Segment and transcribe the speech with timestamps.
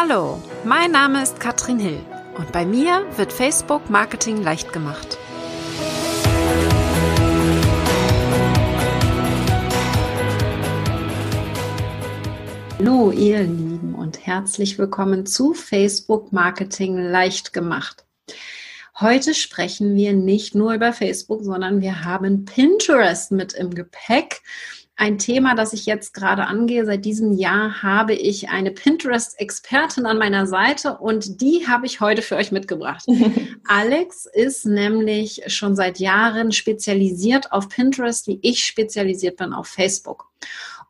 [0.00, 1.98] Hallo, mein Name ist Katrin Hill
[2.36, 5.18] und bei mir wird Facebook Marketing leicht gemacht.
[12.78, 18.04] Hallo ihr Lieben und herzlich willkommen zu Facebook Marketing leicht gemacht.
[19.00, 24.42] Heute sprechen wir nicht nur über Facebook, sondern wir haben Pinterest mit im Gepäck
[24.98, 26.84] ein Thema, das ich jetzt gerade angehe.
[26.84, 32.20] Seit diesem Jahr habe ich eine Pinterest-Expertin an meiner Seite und die habe ich heute
[32.20, 33.06] für euch mitgebracht.
[33.68, 40.26] Alex ist nämlich schon seit Jahren spezialisiert auf Pinterest, wie ich spezialisiert bin auf Facebook.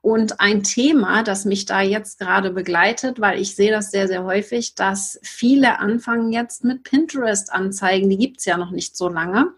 [0.00, 4.25] Und ein Thema, das mich da jetzt gerade begleitet, weil ich sehe das sehr, sehr
[4.25, 9.52] häufig, dass viele anfangen jetzt mit Pinterest-Anzeigen, die gibt's ja noch nicht so lange.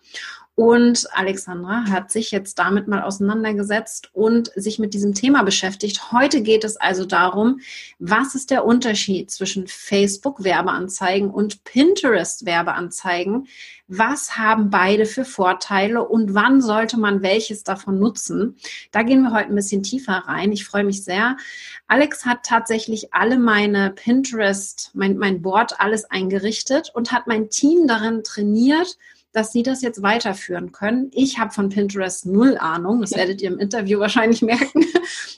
[0.61, 6.13] Und Alexandra hat sich jetzt damit mal auseinandergesetzt und sich mit diesem Thema beschäftigt.
[6.13, 7.61] Heute geht es also darum,
[7.99, 13.47] was ist der Unterschied zwischen Facebook-Werbeanzeigen und Pinterest-Werbeanzeigen?
[13.89, 18.57] Was haben beide für Vorteile und wann sollte man welches davon nutzen?
[18.91, 20.53] Da gehen wir heute ein bisschen tiefer rein.
[20.53, 21.39] Ich freue mich sehr.
[21.87, 27.87] Alex hat tatsächlich alle meine Pinterest, mein, mein Board, alles eingerichtet und hat mein Team
[27.87, 28.99] darin trainiert,
[29.33, 31.11] dass Sie das jetzt weiterführen können.
[31.15, 34.85] Ich habe von Pinterest null Ahnung, das werdet ihr im Interview wahrscheinlich merken.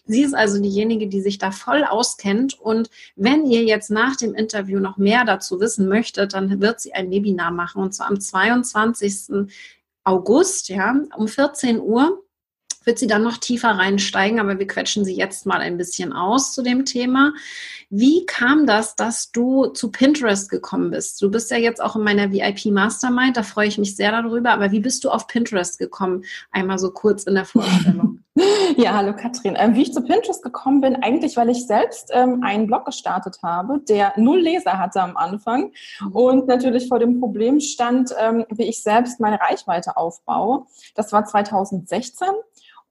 [0.07, 2.59] Sie ist also diejenige, die sich da voll auskennt.
[2.59, 6.95] Und wenn ihr jetzt nach dem Interview noch mehr dazu wissen möchtet, dann wird sie
[6.95, 9.49] ein Webinar machen und zwar am 22.
[10.05, 12.23] August, ja, um 14 Uhr
[12.85, 16.55] wird sie dann noch tiefer reinsteigen, aber wir quetschen sie jetzt mal ein bisschen aus
[16.55, 17.33] zu dem Thema.
[17.91, 21.21] Wie kam das, dass du zu Pinterest gekommen bist?
[21.21, 24.51] Du bist ja jetzt auch in meiner VIP Mastermind, da freue ich mich sehr darüber,
[24.51, 26.25] aber wie bist du auf Pinterest gekommen?
[26.51, 28.21] Einmal so kurz in der Vorstellung.
[28.77, 29.57] Ja, hallo Katrin.
[29.59, 33.39] Ähm, wie ich zu Pinterest gekommen bin, eigentlich, weil ich selbst ähm, einen Blog gestartet
[33.43, 36.13] habe, der null Leser hatte am Anfang mhm.
[36.13, 40.65] und natürlich vor dem Problem stand, ähm, wie ich selbst meine Reichweite aufbaue.
[40.95, 42.27] Das war 2016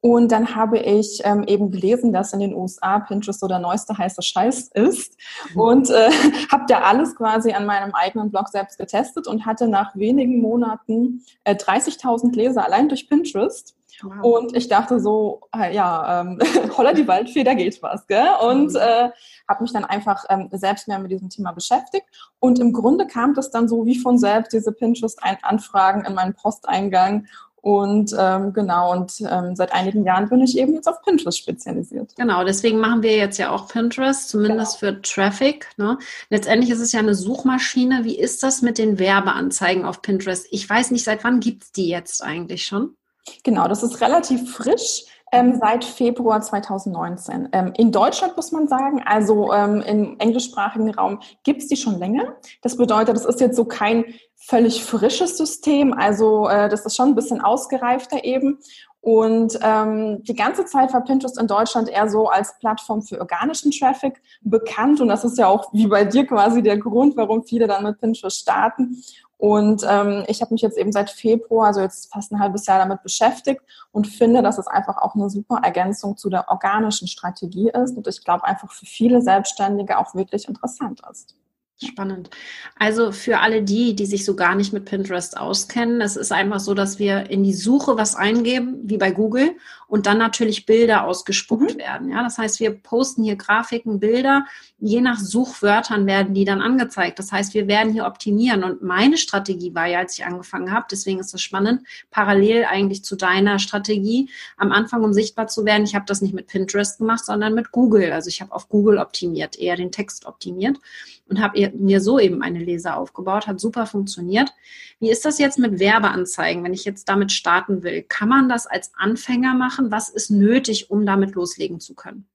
[0.02, 3.96] und dann habe ich ähm, eben gelesen, dass in den USA Pinterest so der neueste
[3.96, 5.16] heiße Scheiß ist.
[5.54, 5.62] Mhm.
[5.62, 6.10] Und äh,
[6.52, 11.24] habe da alles quasi an meinem eigenen Blog selbst getestet und hatte nach wenigen Monaten
[11.44, 13.76] äh, 30.000 Leser allein durch Pinterest.
[14.02, 14.24] Wow.
[14.24, 16.40] Und ich dachte so, äh, ja, ähm,
[16.78, 18.08] holla die Waldfee, da geht was.
[18.08, 18.28] Gell?
[18.42, 18.78] Und mhm.
[18.78, 19.12] äh,
[19.48, 22.08] habe mich dann einfach ähm, selbst mehr mit diesem Thema beschäftigt.
[22.40, 27.28] Und im Grunde kam das dann so wie von selbst, diese Pinterest-Anfragen in meinen Posteingang.
[27.62, 32.16] Und ähm, genau, und ähm, seit einigen Jahren bin ich eben jetzt auf Pinterest spezialisiert.
[32.16, 34.94] Genau, deswegen machen wir jetzt ja auch Pinterest, zumindest genau.
[34.96, 35.68] für Traffic.
[35.78, 36.00] Ne?
[36.30, 38.04] Letztendlich ist es ja eine Suchmaschine.
[38.04, 40.48] Wie ist das mit den Werbeanzeigen auf Pinterest?
[40.50, 42.96] Ich weiß nicht, seit wann gibt's die jetzt eigentlich schon?
[43.44, 45.06] Genau, das ist relativ frisch.
[45.34, 47.50] Ähm, seit Februar 2019.
[47.54, 52.36] Ähm, in Deutschland muss man sagen, also ähm, im englischsprachigen Raum gibt's die schon länger.
[52.62, 54.04] Das bedeutet, das ist jetzt so kein
[54.36, 55.94] völlig frisches System.
[55.94, 58.60] Also äh, das ist schon ein bisschen ausgereifter eben.
[59.00, 63.72] Und ähm, die ganze Zeit war Pinterest in Deutschland eher so als Plattform für organischen
[63.72, 65.02] Traffic bekannt.
[65.02, 68.00] Und das ist ja auch wie bei dir quasi der Grund, warum viele dann mit
[68.00, 69.02] Pinterest starten.
[69.42, 72.78] Und ähm, ich habe mich jetzt eben seit Februar, also jetzt fast ein halbes Jahr
[72.78, 73.60] damit beschäftigt
[73.92, 78.08] und finde, dass es einfach auch eine super Ergänzung zu der organischen Strategie ist und
[78.08, 81.36] ich glaube einfach für viele Selbstständige auch wirklich interessant ist.
[81.84, 82.30] Spannend.
[82.78, 86.60] Also für alle die, die sich so gar nicht mit Pinterest auskennen, es ist einfach
[86.60, 89.56] so, dass wir in die Suche was eingeben, wie bei Google,
[89.92, 91.80] und dann natürlich Bilder ausgespuckt mhm.
[91.80, 92.10] werden.
[92.12, 94.46] Ja, das heißt, wir posten hier Grafiken, Bilder.
[94.80, 97.20] Je nach Suchwörtern werden die dann angezeigt.
[97.20, 98.64] Das heißt, wir werden hier optimieren.
[98.64, 103.04] Und meine Strategie war ja, als ich angefangen habe, deswegen ist das spannend, parallel eigentlich
[103.04, 105.84] zu deiner Strategie, am Anfang, um sichtbar zu werden.
[105.84, 108.14] Ich habe das nicht mit Pinterest gemacht, sondern mit Google.
[108.14, 110.78] Also ich habe auf Google optimiert, eher den Text optimiert
[111.28, 114.54] und habe mir so eben eine Leser aufgebaut, hat super funktioniert.
[115.00, 118.04] Wie ist das jetzt mit Werbeanzeigen, wenn ich jetzt damit starten will?
[118.04, 119.92] Kann man das als Anfänger machen?
[119.92, 122.28] Was ist nötig, um damit loslegen zu können?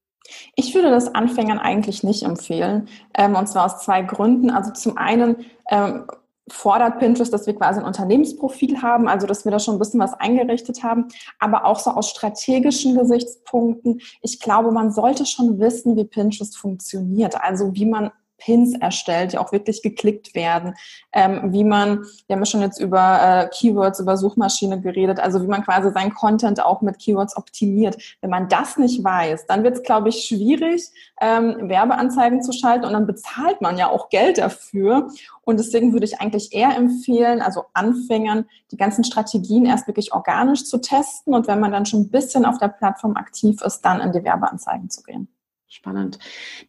[0.55, 2.89] Ich würde das Anfängern eigentlich nicht empfehlen.
[3.15, 4.51] Ähm, und zwar aus zwei Gründen.
[4.51, 6.07] Also zum einen ähm,
[6.49, 10.01] fordert Pinterest, dass wir quasi ein Unternehmensprofil haben, also dass wir da schon ein bisschen
[10.01, 11.09] was eingerichtet haben,
[11.41, 14.01] aber auch so aus strategischen Gesichtspunkten.
[14.23, 18.11] Ich glaube, man sollte schon wissen, wie Pinterest funktioniert, also wie man
[18.47, 20.75] Pins erstellt, die auch wirklich geklickt werden,
[21.13, 25.43] ähm, wie man, wir haben ja schon jetzt über äh, Keywords, über Suchmaschine geredet, also
[25.43, 27.97] wie man quasi sein Content auch mit Keywords optimiert.
[28.21, 32.85] Wenn man das nicht weiß, dann wird es, glaube ich, schwierig, ähm, Werbeanzeigen zu schalten
[32.85, 35.09] und dann bezahlt man ja auch Geld dafür.
[35.43, 40.65] Und deswegen würde ich eigentlich eher empfehlen, also Anfängern, die ganzen Strategien erst wirklich organisch
[40.65, 44.01] zu testen und wenn man dann schon ein bisschen auf der Plattform aktiv ist, dann
[44.01, 45.29] in die Werbeanzeigen zu gehen.
[45.77, 46.19] Spannend.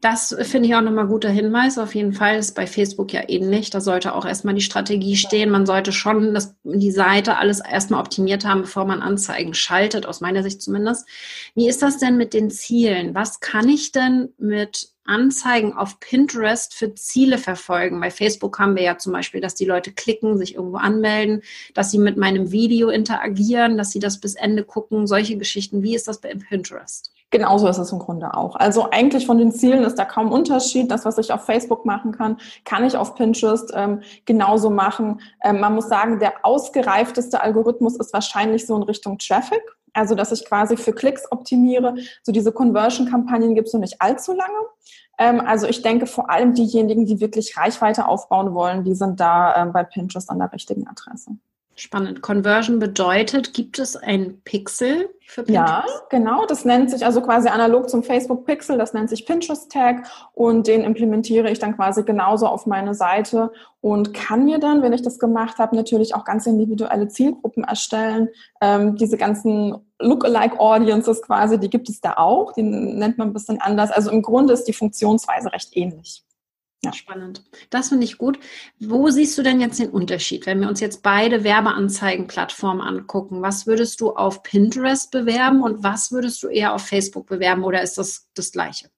[0.01, 1.77] Das finde ich auch nochmal guter Hinweis.
[1.77, 3.69] Auf jeden Fall ist bei Facebook ja ähnlich.
[3.69, 5.49] Da sollte auch erstmal die Strategie stehen.
[5.49, 10.19] Man sollte schon das, die Seite alles erstmal optimiert haben, bevor man Anzeigen schaltet, aus
[10.19, 11.07] meiner Sicht zumindest.
[11.55, 13.15] Wie ist das denn mit den Zielen?
[13.15, 18.01] Was kann ich denn mit Anzeigen auf Pinterest für Ziele verfolgen?
[18.01, 21.43] Bei Facebook haben wir ja zum Beispiel, dass die Leute klicken, sich irgendwo anmelden,
[21.73, 25.81] dass sie mit meinem Video interagieren, dass sie das bis Ende gucken, solche Geschichten.
[25.81, 27.13] Wie ist das bei Pinterest?
[27.29, 28.55] Genauso ist es im Grunde auch.
[28.55, 30.89] Also eigentlich von den Zielen ist da kaum Unterschied.
[30.89, 35.19] Das, was ich auf Facebook machen kann, kann ich auf Pinterest ähm, genauso machen.
[35.43, 39.61] Ähm, man muss sagen, der ausgereifteste Algorithmus ist wahrscheinlich so in Richtung Traffic.
[39.93, 41.95] Also, dass ich quasi für Klicks optimiere.
[42.23, 44.57] So diese Conversion-Kampagnen gibt es noch nicht allzu lange.
[45.17, 49.55] Ähm, also ich denke vor allem diejenigen, die wirklich Reichweite aufbauen wollen, die sind da
[49.55, 51.31] ähm, bei Pinterest an der richtigen Adresse.
[51.79, 52.23] Spannend.
[52.23, 55.85] Conversion bedeutet, gibt es ein Pixel für Pinterest?
[55.85, 56.47] Ja, genau.
[56.47, 58.79] Das nennt sich also quasi analog zum Facebook Pixel.
[58.79, 63.51] Das nennt sich Pinterest Tag und den implementiere ich dann quasi genauso auf meine Seite
[63.79, 68.29] und kann mir dann, wenn ich das gemacht habe, natürlich auch ganz individuelle Zielgruppen erstellen.
[68.59, 72.53] Ähm, diese ganzen Lookalike Audiences quasi, die gibt es da auch.
[72.53, 73.91] Die nennt man ein bisschen anders.
[73.91, 76.23] Also im Grunde ist die Funktionsweise recht ähnlich.
[76.83, 76.93] Ja.
[76.93, 77.43] Spannend.
[77.71, 78.39] Das finde ich gut.
[78.79, 83.41] Wo siehst du denn jetzt den Unterschied, wenn wir uns jetzt beide Werbeanzeigenplattformen angucken?
[83.41, 87.81] Was würdest du auf Pinterest bewerben und was würdest du eher auf Facebook bewerben oder
[87.81, 88.89] ist das das Gleiche?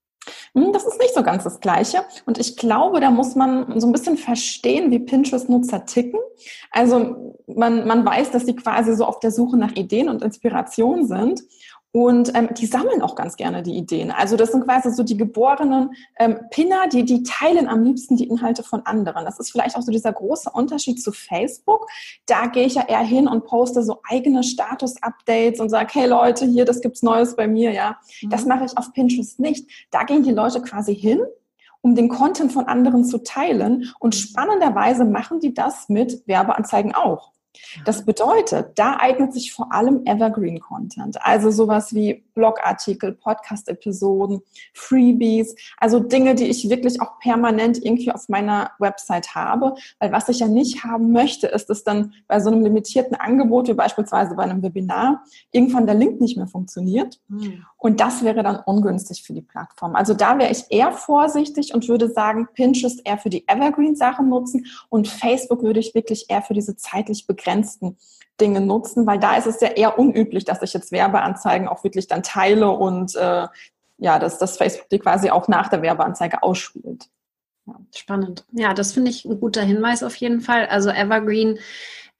[0.53, 2.03] Hm, das ist nicht so ganz das Gleiche.
[2.25, 6.19] Und ich glaube, da muss man so ein bisschen verstehen, wie Pinterest-Nutzer ticken.
[6.71, 11.07] Also man, man weiß, dass sie quasi so auf der Suche nach Ideen und Inspiration
[11.07, 11.41] sind.
[11.91, 14.11] Und ähm, die sammeln auch ganz gerne die Ideen.
[14.11, 18.27] Also das sind quasi so die geborenen ähm, Pinner, die, die teilen am liebsten die
[18.27, 19.25] Inhalte von anderen.
[19.25, 21.87] Das ist vielleicht auch so dieser große Unterschied zu Facebook.
[22.27, 26.45] Da gehe ich ja eher hin und poste so eigene Status-Updates und sage, hey Leute,
[26.45, 27.97] hier, das gibt's Neues bei mir, ja.
[28.21, 28.29] Mhm.
[28.29, 29.67] Das mache ich auf Pinterest nicht.
[29.89, 31.21] Da gehen die Leute quasi hin
[31.81, 33.89] um den Content von anderen zu teilen.
[33.99, 34.19] Und mhm.
[34.19, 37.31] spannenderweise machen die das mit Werbeanzeigen auch.
[37.85, 44.41] Das bedeutet, da eignet sich vor allem Evergreen Content, also sowas wie Blogartikel, Podcast-Episoden,
[44.73, 49.75] Freebies, also Dinge, die ich wirklich auch permanent irgendwie auf meiner Website habe.
[49.99, 53.67] Weil was ich ja nicht haben möchte, ist, dass dann bei so einem limitierten Angebot,
[53.67, 57.19] wie beispielsweise bei einem Webinar, irgendwann der Link nicht mehr funktioniert.
[57.27, 57.65] Mhm.
[57.77, 59.95] Und das wäre dann ungünstig für die Plattform.
[59.95, 64.65] Also da wäre ich eher vorsichtig und würde sagen, Pinterest eher für die Evergreen-Sachen nutzen
[64.87, 67.97] und Facebook würde ich wirklich eher für diese zeitlich begrenzten
[68.39, 72.07] Dinge nutzen, weil da ist es ja eher unüblich, dass ich jetzt Werbeanzeigen auch wirklich
[72.07, 73.47] dann teile und äh,
[73.97, 77.09] ja, dass das Facebook die quasi auch nach der Werbeanzeige ausspielt.
[77.67, 77.75] Ja.
[77.95, 78.45] Spannend.
[78.51, 80.67] Ja, das finde ich ein guter Hinweis auf jeden Fall.
[80.67, 81.59] Also Evergreen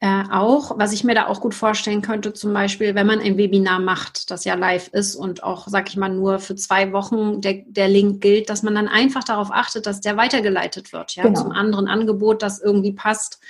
[0.02, 3.38] äh, auch, was ich mir da auch gut vorstellen könnte, zum Beispiel, wenn man ein
[3.38, 7.42] Webinar macht, das ja live ist und auch, sag ich mal, nur für zwei Wochen
[7.42, 11.24] der, der Link gilt, dass man dann einfach darauf achtet, dass der weitergeleitet wird, ja,
[11.24, 11.42] genau.
[11.42, 13.42] zum anderen Angebot, das irgendwie passt,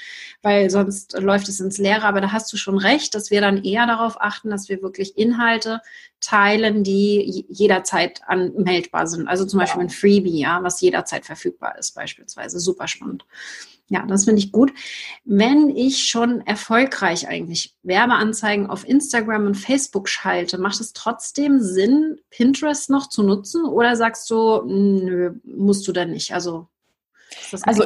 [0.41, 2.05] weil sonst läuft es ins Leere.
[2.05, 5.19] Aber da hast du schon recht, dass wir dann eher darauf achten, dass wir wirklich
[5.19, 5.81] Inhalte
[6.19, 9.27] teilen, die jederzeit anmeldbar sind.
[9.27, 12.59] Also zum Beispiel ein Freebie, ja, was jederzeit verfügbar ist, beispielsweise.
[12.59, 13.23] Super spannend.
[13.89, 14.71] Ja, das finde ich gut.
[15.25, 22.19] Wenn ich schon erfolgreich eigentlich Werbeanzeigen auf Instagram und Facebook schalte, macht es trotzdem Sinn,
[22.29, 23.65] Pinterest noch zu nutzen?
[23.65, 26.33] Oder sagst du, nö, musst du da nicht?
[26.33, 26.67] Also,
[27.63, 27.85] also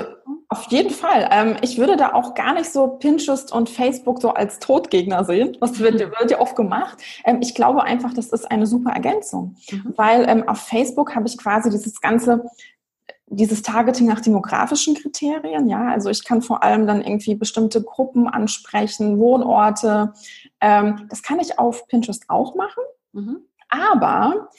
[0.49, 1.29] auf jeden Fall.
[1.31, 5.55] Ähm, ich würde da auch gar nicht so Pinterest und Facebook so als Todgegner sehen.
[5.61, 6.97] Was wird, wird ja oft gemacht.
[7.23, 9.55] Ähm, ich glaube einfach, das ist eine super Ergänzung.
[9.71, 9.93] Mhm.
[9.95, 12.43] Weil ähm, auf Facebook habe ich quasi dieses ganze
[13.35, 18.27] dieses Targeting nach demografischen Kriterien, ja, also ich kann vor allem dann irgendwie bestimmte Gruppen
[18.27, 20.13] ansprechen, Wohnorte.
[20.61, 23.37] Ähm, das kann ich auf Pinterest auch machen, mhm.
[23.69, 24.49] aber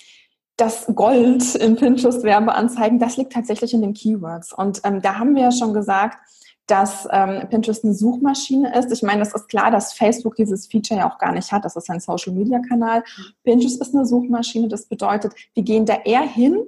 [0.57, 4.53] das Gold in Pinterest-Werbeanzeigen, das liegt tatsächlich in den Keywords.
[4.53, 6.19] Und ähm, da haben wir ja schon gesagt,
[6.67, 8.91] dass ähm, Pinterest eine Suchmaschine ist.
[8.91, 11.65] Ich meine, es ist klar, dass Facebook dieses Feature ja auch gar nicht hat.
[11.65, 13.01] Das ist ein Social-Media-Kanal.
[13.01, 13.25] Mhm.
[13.43, 14.69] Pinterest ist eine Suchmaschine.
[14.69, 16.65] Das bedeutet, wir gehen da eher hin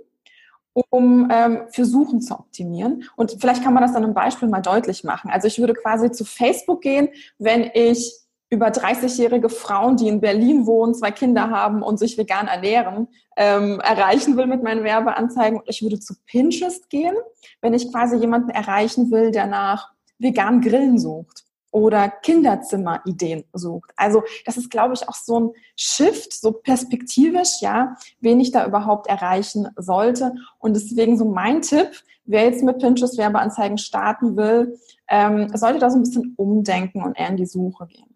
[0.91, 3.05] um ähm, für Suchen zu optimieren.
[3.17, 5.31] Und vielleicht kann man das dann im Beispiel mal deutlich machen.
[5.31, 8.13] Also ich würde quasi zu Facebook gehen, wenn ich
[8.49, 13.81] über 30-jährige Frauen, die in Berlin wohnen, zwei Kinder haben und sich vegan ernähren, ähm,
[13.81, 15.61] erreichen will mit meinen Werbeanzeigen.
[15.67, 17.15] Ich würde zu Pinterest gehen,
[17.61, 21.46] wenn ich quasi jemanden erreichen will, der nach vegan Grillen sucht
[21.77, 23.91] oder Kinderzimmerideen sucht.
[23.97, 28.67] Also das ist, glaube ich, auch so ein Shift, so perspektivisch, ja, wen ich da
[28.67, 30.33] überhaupt erreichen sollte.
[30.59, 31.91] Und deswegen so mein Tipp,
[32.25, 34.79] wer jetzt mit Pinterest Werbeanzeigen starten will,
[35.11, 38.16] ähm, sollte da so ein bisschen umdenken und eher in die Suche gehen.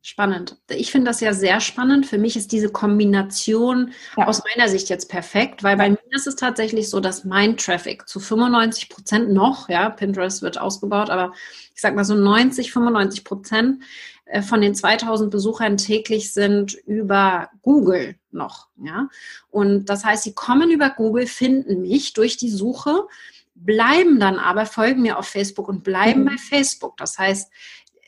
[0.00, 0.56] Spannend.
[0.70, 2.06] Ich finde das ja sehr spannend.
[2.06, 4.26] Für mich ist diese Kombination ja.
[4.26, 8.08] aus meiner Sicht jetzt perfekt, weil bei mir ist es tatsächlich so, dass mein Traffic
[8.08, 11.32] zu 95 Prozent noch, ja, Pinterest wird ausgebaut, aber
[11.74, 13.82] ich sag mal so 90, 95 Prozent
[14.26, 19.08] äh, von den 2000 Besuchern täglich sind über Google noch, ja.
[19.50, 23.08] Und das heißt, sie kommen über Google, finden mich durch die Suche,
[23.56, 26.26] bleiben dann aber, folgen mir auf Facebook und bleiben mhm.
[26.26, 26.96] bei Facebook.
[26.98, 27.50] Das heißt,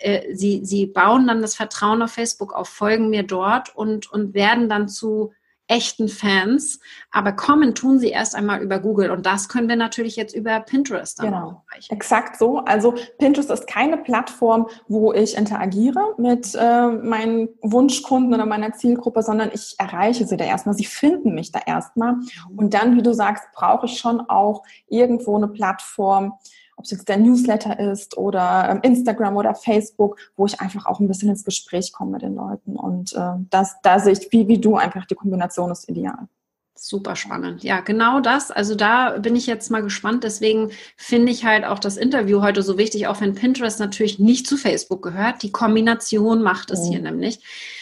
[0.01, 4.35] äh, sie, sie bauen dann das Vertrauen auf Facebook auf, folgen mir dort und, und
[4.35, 5.33] werden dann zu
[5.71, 6.81] echten Fans,
[7.13, 10.59] aber kommen tun sie erst einmal über Google und das können wir natürlich jetzt über
[10.61, 11.63] Pinterest dann genau.
[11.71, 11.95] erreichen.
[11.95, 12.59] Exakt so.
[12.59, 19.23] Also Pinterest ist keine Plattform, wo ich interagiere mit äh, meinen Wunschkunden oder meiner Zielgruppe,
[19.23, 20.75] sondern ich erreiche sie da erstmal.
[20.75, 22.25] Sie finden mich da erstmal mhm.
[22.57, 26.35] und dann, wie du sagst, brauche ich schon auch irgendwo eine Plattform,
[26.81, 30.99] ob es jetzt der Newsletter ist oder ähm, Instagram oder Facebook, wo ich einfach auch
[30.99, 32.75] ein bisschen ins Gespräch komme mit den Leuten.
[32.75, 36.27] Und äh, das, da sehe ich, wie, wie du einfach, die Kombination ist ideal.
[36.75, 37.63] Super spannend.
[37.63, 38.51] Ja, genau das.
[38.51, 40.25] Also da bin ich jetzt mal gespannt.
[40.25, 44.47] Deswegen finde ich halt auch das Interview heute so wichtig, auch wenn Pinterest natürlich nicht
[44.47, 45.43] zu Facebook gehört.
[45.43, 46.91] Die Kombination macht es mhm.
[46.91, 47.41] hier nämlich.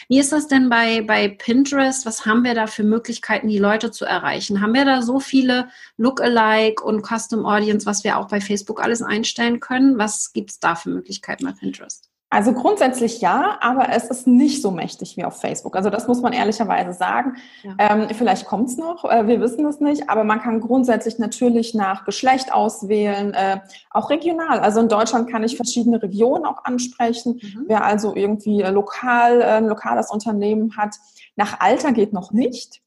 [0.09, 2.05] Wie ist das denn bei, bei Pinterest?
[2.05, 4.59] Was haben wir da für Möglichkeiten, die Leute zu erreichen?
[4.59, 9.01] Haben wir da so viele Lookalike und Custom Audience, was wir auch bei Facebook alles
[9.01, 9.97] einstellen können?
[9.97, 12.08] Was gibt es da für Möglichkeiten bei Pinterest?
[12.31, 15.75] Also grundsätzlich ja, aber es ist nicht so mächtig wie auf Facebook.
[15.75, 17.37] Also das muss man ehrlicherweise sagen.
[17.63, 17.73] Ja.
[17.79, 21.73] Ähm, vielleicht kommt es noch, äh, wir wissen es nicht, aber man kann grundsätzlich natürlich
[21.73, 24.59] nach Geschlecht auswählen, äh, auch regional.
[24.59, 27.39] Also in Deutschland kann ich verschiedene Regionen auch ansprechen.
[27.41, 27.65] Mhm.
[27.67, 30.97] Wer also irgendwie äh, lokal, äh, ein lokales Unternehmen hat,
[31.35, 32.81] nach Alter geht noch nicht.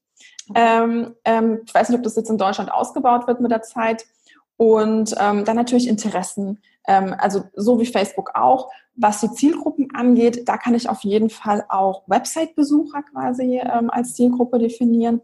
[0.55, 4.05] Ähm, ähm, ich weiß nicht, ob das jetzt in Deutschland ausgebaut wird mit der Zeit.
[4.63, 8.69] Und ähm, dann natürlich Interessen, ähm, also so wie Facebook auch.
[8.95, 14.13] Was die Zielgruppen angeht, da kann ich auf jeden Fall auch Website-Besucher quasi ähm, als
[14.13, 15.19] Zielgruppe definieren.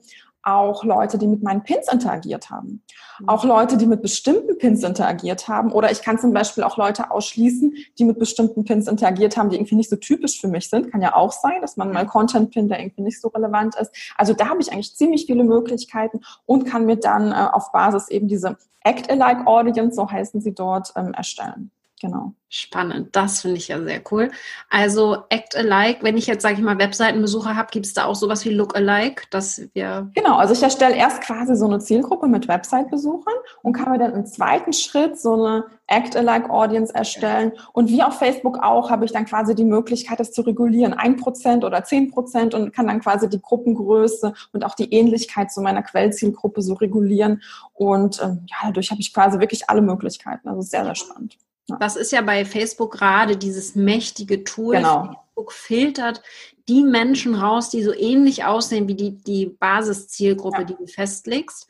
[0.50, 2.84] Auch Leute, die mit meinen Pins interagiert haben.
[3.20, 3.30] Mhm.
[3.30, 5.72] Auch Leute, die mit bestimmten Pins interagiert haben.
[5.72, 9.58] Oder ich kann zum Beispiel auch Leute ausschließen, die mit bestimmten Pins interagiert haben, die
[9.58, 10.92] irgendwie nicht so typisch für mich sind.
[10.92, 13.92] Kann ja auch sein, dass man mal Content-Pin, der irgendwie nicht so relevant ist.
[14.18, 18.10] Also da habe ich eigentlich ziemlich viele Möglichkeiten und kann mir dann äh, auf Basis
[18.10, 21.72] eben diese Act-alike Audience, so heißen sie dort, ähm, erstellen.
[22.02, 22.34] Genau.
[22.52, 24.32] Spannend, das finde ich ja sehr cool.
[24.70, 28.16] Also Act Alike, wenn ich jetzt, sage ich mal, Webseitenbesucher habe, gibt es da auch
[28.16, 30.10] sowas wie Look Alike, dass wir...
[30.16, 34.14] Genau, also ich erstelle erst quasi so eine Zielgruppe mit Website-Besuchern und kann mir dann
[34.14, 37.52] im zweiten Schritt so eine Act Alike Audience erstellen.
[37.74, 40.94] Und wie auf Facebook auch, habe ich dann quasi die Möglichkeit, das zu regulieren.
[40.94, 45.52] Ein Prozent oder zehn Prozent und kann dann quasi die Gruppengröße und auch die Ähnlichkeit
[45.52, 47.44] zu meiner Quellzielgruppe so regulieren.
[47.74, 50.48] Und ähm, ja, dadurch habe ich quasi wirklich alle Möglichkeiten.
[50.48, 51.38] Also sehr, sehr spannend.
[51.80, 54.76] Das ist ja bei Facebook gerade dieses mächtige Tool.
[54.78, 55.06] Genau.
[55.06, 56.22] Facebook filtert
[56.68, 60.64] die Menschen raus, die so ähnlich aussehen wie die, die Basiszielgruppe, ja.
[60.66, 61.68] die du festlegst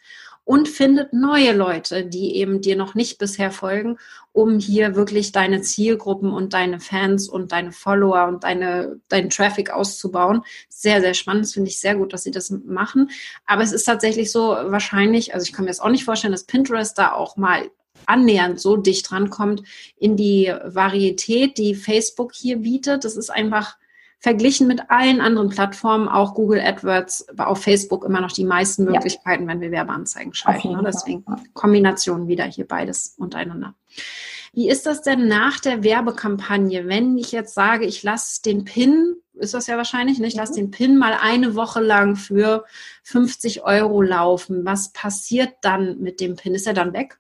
[0.50, 4.00] und findet neue Leute, die eben dir noch nicht bisher folgen,
[4.32, 9.70] um hier wirklich deine Zielgruppen und deine Fans und deine Follower und deine, deinen Traffic
[9.70, 10.42] auszubauen.
[10.68, 11.46] Sehr, sehr spannend.
[11.46, 13.12] Das finde ich sehr gut, dass sie das machen.
[13.46, 16.46] Aber es ist tatsächlich so wahrscheinlich, also ich kann mir das auch nicht vorstellen, dass
[16.46, 17.70] Pinterest da auch mal
[18.06, 19.64] annähernd so dicht rankommt
[19.98, 23.06] in die Varietät, die Facebook hier bietet.
[23.06, 23.78] Das ist einfach
[24.20, 29.44] verglichen mit allen anderen Plattformen, auch Google AdWords, auf Facebook immer noch die meisten Möglichkeiten,
[29.44, 29.50] ja.
[29.50, 30.74] wenn wir Werbeanzeigen schalten.
[30.74, 30.82] Ne?
[30.86, 33.76] Deswegen Kombination wieder hier beides untereinander.
[34.52, 39.16] Wie ist das denn nach der Werbekampagne, wenn ich jetzt sage, ich lasse den PIN,
[39.34, 40.34] ist das ja wahrscheinlich, nicht?
[40.34, 40.58] Ich lasse mhm.
[40.58, 42.66] den PIN mal eine Woche lang für
[43.04, 44.66] 50 Euro laufen.
[44.66, 46.56] Was passiert dann mit dem PIN?
[46.56, 47.20] Ist er dann weg?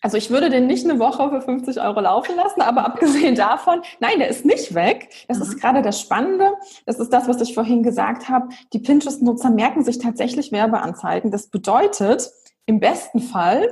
[0.00, 3.82] Also ich würde den nicht eine Woche für 50 Euro laufen lassen, aber abgesehen davon,
[4.00, 5.08] nein, der ist nicht weg.
[5.28, 5.44] Das mhm.
[5.44, 6.52] ist gerade das Spannende.
[6.86, 8.48] Das ist das, was ich vorhin gesagt habe.
[8.72, 11.30] Die Pinterest-Nutzer merken sich tatsächlich Werbeanzeigen.
[11.30, 12.30] Das bedeutet,
[12.66, 13.68] im besten Fall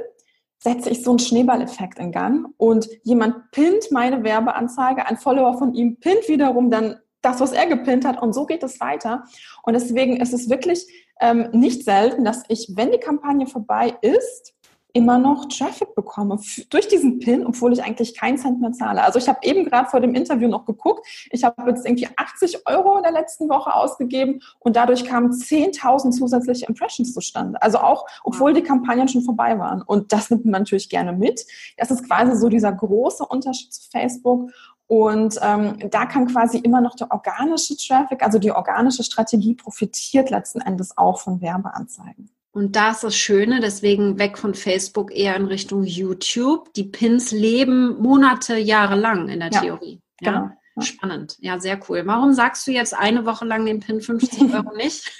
[0.58, 5.74] setze ich so einen Schneeballeffekt in Gang und jemand pinnt meine Werbeanzeige, ein Follower von
[5.74, 9.24] ihm pinnt wiederum dann das, was er gepinnt hat und so geht es weiter.
[9.62, 10.86] Und deswegen ist es wirklich
[11.20, 14.54] ähm, nicht selten, dass ich, wenn die Kampagne vorbei ist,
[14.92, 16.38] immer noch Traffic bekomme
[16.70, 19.02] durch diesen Pin, obwohl ich eigentlich keinen Cent mehr zahle.
[19.02, 21.06] Also ich habe eben gerade vor dem Interview noch geguckt.
[21.30, 26.10] Ich habe jetzt irgendwie 80 Euro in der letzten Woche ausgegeben und dadurch kamen 10.000
[26.12, 27.60] zusätzliche Impressions zustande.
[27.62, 29.82] Also auch, obwohl die Kampagnen schon vorbei waren.
[29.82, 31.46] Und das nimmt man natürlich gerne mit.
[31.76, 34.50] Das ist quasi so dieser große Unterschied zu Facebook.
[34.86, 40.30] Und ähm, da kann quasi immer noch der organische Traffic, also die organische Strategie profitiert
[40.30, 42.28] letzten Endes auch von Werbeanzeigen.
[42.52, 46.72] Und da ist das Schöne, deswegen weg von Facebook eher in Richtung YouTube.
[46.74, 50.00] Die Pins leben Monate, Jahre lang in der ja, Theorie.
[50.20, 50.32] Ja?
[50.32, 50.50] Genau.
[50.82, 52.02] Spannend, ja, sehr cool.
[52.06, 55.12] Warum sagst du jetzt eine Woche lang den Pin 50 Euro nicht?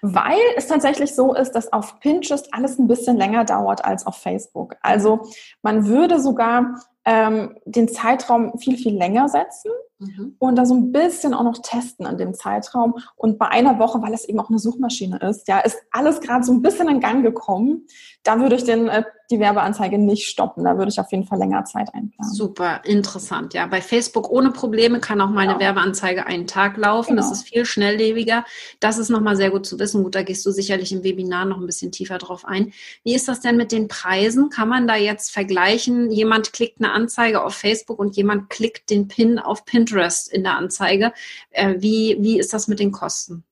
[0.00, 4.16] Weil es tatsächlich so ist, dass auf Pinterest alles ein bisschen länger dauert als auf
[4.16, 4.76] Facebook.
[4.80, 5.28] Also
[5.62, 10.36] man würde sogar ähm, den Zeitraum viel, viel länger setzen mhm.
[10.38, 12.96] und da so ein bisschen auch noch testen an dem Zeitraum.
[13.16, 16.44] Und bei einer Woche, weil es eben auch eine Suchmaschine ist, ja, ist alles gerade
[16.44, 17.86] so ein bisschen in Gang gekommen.
[18.24, 20.64] Da würde ich den, äh, die Werbeanzeige nicht stoppen.
[20.64, 22.34] Da würde ich auf jeden Fall länger Zeit einplanen.
[22.34, 23.54] Super, interessant.
[23.54, 25.60] Ja, bei Facebook ohne Probleme kann auch mal eine genau.
[25.60, 27.16] Werbeanzeige einen Tag laufen.
[27.16, 27.22] Genau.
[27.22, 28.44] Das ist viel schnelllebiger.
[28.80, 30.02] Das ist nochmal sehr gut zu wissen.
[30.02, 32.72] Gut, da gehst du sicherlich im Webinar noch ein bisschen tiefer drauf ein.
[33.04, 34.50] Wie ist das denn mit den Preisen?
[34.50, 36.10] Kann man da jetzt vergleichen?
[36.10, 40.56] Jemand klickt eine Anzeige auf Facebook und jemand klickt den Pin auf Pinterest in der
[40.56, 41.12] Anzeige.
[41.50, 43.44] Äh, wie, wie ist das mit den Kosten?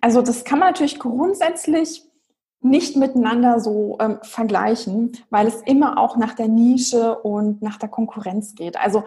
[0.00, 2.04] Also das kann man natürlich grundsätzlich
[2.60, 7.88] nicht miteinander so ähm, vergleichen, weil es immer auch nach der Nische und nach der
[7.88, 8.76] Konkurrenz geht.
[8.76, 9.04] Also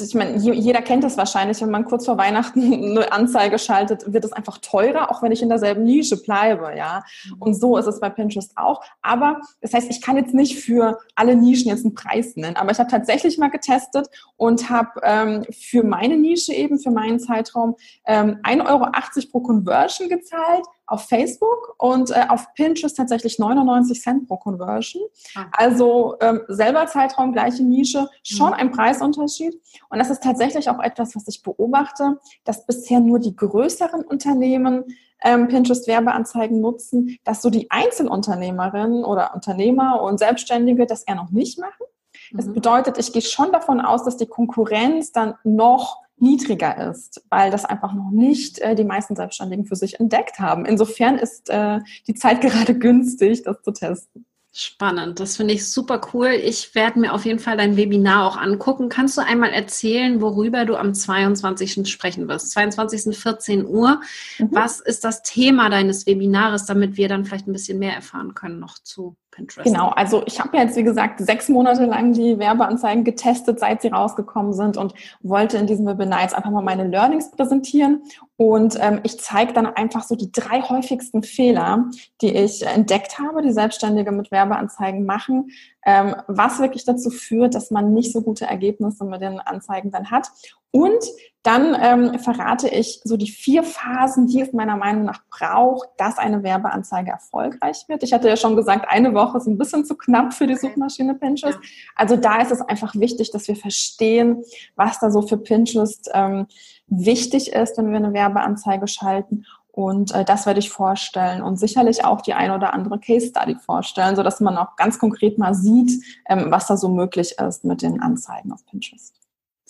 [0.00, 4.24] ich meine, jeder kennt es wahrscheinlich, wenn man kurz vor Weihnachten eine Anzeige schaltet, wird
[4.24, 7.04] es einfach teurer, auch wenn ich in derselben Nische bleibe, ja.
[7.38, 8.82] Und so ist es bei Pinterest auch.
[9.02, 12.70] Aber das heißt, ich kann jetzt nicht für alle Nischen jetzt einen Preis nennen, aber
[12.72, 17.76] ich habe tatsächlich mal getestet und habe ähm, für meine Nische eben, für meinen Zeitraum,
[18.06, 24.28] ähm, 1,80 Euro pro Conversion gezahlt auf Facebook und äh, auf Pinterest tatsächlich 99 Cent
[24.28, 25.02] pro Conversion.
[25.34, 25.46] Ah.
[25.52, 28.54] Also ähm, selber Zeitraum, gleiche Nische, schon mhm.
[28.54, 29.58] ein Preisunterschied.
[29.88, 34.84] Und das ist tatsächlich auch etwas, was ich beobachte, dass bisher nur die größeren Unternehmen
[35.24, 41.30] ähm, Pinterest Werbeanzeigen nutzen, dass so die Einzelunternehmerinnen oder Unternehmer und Selbstständige das eher noch
[41.30, 41.86] nicht machen.
[42.32, 42.52] Das mhm.
[42.52, 47.64] bedeutet, ich gehe schon davon aus, dass die Konkurrenz dann noch niedriger ist, weil das
[47.64, 50.64] einfach noch nicht äh, die meisten Selbstständigen für sich entdeckt haben.
[50.64, 54.24] Insofern ist äh, die Zeit gerade günstig, das zu testen.
[54.54, 56.28] Spannend, das finde ich super cool.
[56.28, 58.90] Ich werde mir auf jeden Fall dein Webinar auch angucken.
[58.90, 61.90] Kannst du einmal erzählen, worüber du am 22.
[61.90, 62.50] sprechen wirst?
[62.50, 63.16] 22.
[63.16, 64.02] 14 Uhr.
[64.38, 64.48] Mhm.
[64.50, 68.58] Was ist das Thema deines Webinares, damit wir dann vielleicht ein bisschen mehr erfahren können
[68.58, 69.64] noch zu Pinterest?
[69.64, 73.88] Genau, also ich habe jetzt, wie gesagt, sechs Monate lang die Werbeanzeigen getestet, seit sie
[73.88, 74.92] rausgekommen sind und
[75.22, 78.02] wollte in diesem Webinar jetzt einfach mal meine Learnings präsentieren.
[78.36, 81.90] Und ähm, ich zeige dann einfach so die drei häufigsten Fehler,
[82.22, 85.50] die ich entdeckt habe, die Selbstständige mit Werbeanzeigen machen,
[85.84, 90.10] ähm, was wirklich dazu führt, dass man nicht so gute Ergebnisse mit den Anzeigen dann
[90.10, 90.28] hat.
[90.72, 91.04] Und
[91.44, 96.18] dann ähm, verrate ich so die vier Phasen, die es meiner Meinung nach braucht, dass
[96.18, 98.04] eine Werbeanzeige erfolgreich wird.
[98.04, 101.14] Ich hatte ja schon gesagt, eine Woche ist ein bisschen zu knapp für die Suchmaschine
[101.14, 101.58] Pinterest.
[101.96, 104.44] Also da ist es einfach wichtig, dass wir verstehen,
[104.76, 106.46] was da so für Pinterest ähm,
[106.86, 112.04] wichtig ist, wenn wir eine Werbeanzeige schalten und äh, das werde ich vorstellen und sicherlich
[112.04, 115.54] auch die ein oder andere Case Study vorstellen, so dass man auch ganz konkret mal
[115.54, 119.21] sieht, ähm, was da so möglich ist mit den Anzeigen auf Pinterest.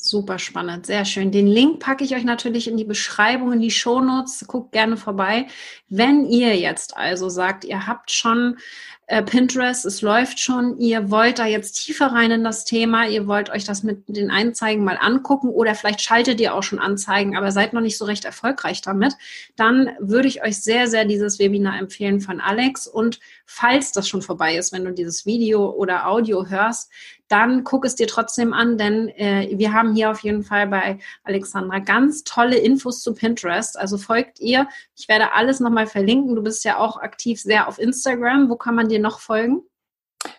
[0.05, 1.31] Super spannend, sehr schön.
[1.31, 4.49] Den Link packe ich euch natürlich in die Beschreibung, in die Shownotes.
[4.49, 5.47] Guckt gerne vorbei.
[5.88, 8.59] Wenn ihr jetzt also sagt, ihr habt schon
[9.07, 13.27] äh, Pinterest, es läuft schon, ihr wollt da jetzt tiefer rein in das Thema, ihr
[13.27, 17.37] wollt euch das mit den Anzeigen mal angucken oder vielleicht schaltet ihr auch schon Anzeigen,
[17.37, 19.15] aber seid noch nicht so recht erfolgreich damit,
[19.57, 24.23] dann würde ich euch sehr, sehr dieses Webinar empfehlen von Alex und falls das schon
[24.23, 26.91] vorbei ist, wenn du dieses Video oder Audio hörst,
[27.33, 30.99] dann guck es dir trotzdem an, denn äh, wir haben hier auf jeden Fall bei
[31.25, 33.79] Alexandra ganz tolle Infos zu Pinterest.
[33.79, 34.69] Also folgt ihr.
[34.99, 36.37] Ich werde alles nochmal verlinken.
[36.37, 38.51] Du bist ja auch aktiv sehr auf Instagram.
[38.51, 39.62] Wo kann man dir noch folgen?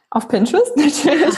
[0.10, 1.36] Auf Pinterest natürlich.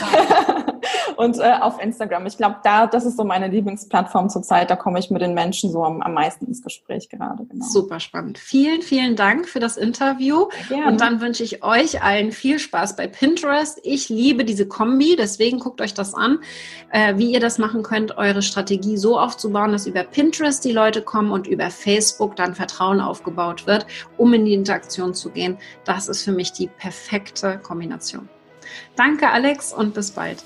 [1.17, 2.25] und äh, auf Instagram.
[2.25, 4.69] Ich glaube, da, das ist so meine Lieblingsplattform zurzeit.
[4.69, 7.45] Da komme ich mit den Menschen so am, am meisten ins Gespräch gerade.
[7.45, 7.65] Genau.
[7.65, 8.37] Super spannend.
[8.37, 10.47] Vielen, vielen Dank für das Interview.
[10.69, 10.87] Gerne.
[10.87, 13.79] Und dann wünsche ich euch allen viel Spaß bei Pinterest.
[13.83, 16.39] Ich liebe diese Kombi, deswegen guckt euch das an,
[16.91, 21.01] äh, wie ihr das machen könnt, eure Strategie so aufzubauen, dass über Pinterest die Leute
[21.01, 23.85] kommen und über Facebook dann Vertrauen aufgebaut wird,
[24.17, 25.57] um in die Interaktion zu gehen.
[25.83, 28.29] Das ist für mich die perfekte Kombination.
[28.95, 30.43] Danke, Alex, und bis bald.